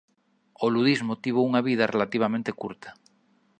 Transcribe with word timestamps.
O 0.65 0.65
ludismo 0.75 1.13
tivo 1.23 1.41
unha 1.49 1.61
vida 1.69 1.91
relativamente 1.95 2.51
curta. 2.61 2.89